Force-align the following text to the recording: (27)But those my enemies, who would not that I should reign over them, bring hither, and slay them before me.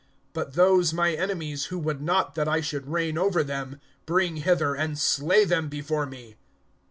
(27)But 0.33 0.53
those 0.55 0.93
my 0.93 1.13
enemies, 1.13 1.65
who 1.65 1.77
would 1.77 2.01
not 2.01 2.33
that 2.33 2.47
I 2.47 2.59
should 2.59 2.87
reign 2.87 3.19
over 3.19 3.43
them, 3.43 3.79
bring 4.07 4.37
hither, 4.37 4.73
and 4.73 4.97
slay 4.97 5.45
them 5.45 5.69
before 5.69 6.07
me. 6.07 6.37